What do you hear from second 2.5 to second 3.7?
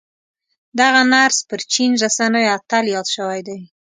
اتل ياد شوی دی.